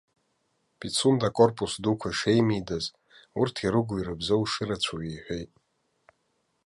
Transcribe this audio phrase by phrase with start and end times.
[0.79, 2.85] Пицунда акорпус дуқәа шеимидаз,
[3.39, 5.51] урҭ ирыгу-ирыбзоу шырацәоу иҳәеит.